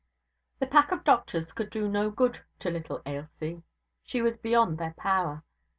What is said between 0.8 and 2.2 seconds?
of doctors could do no